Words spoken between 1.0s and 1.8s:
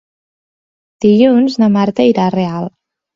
Dilluns na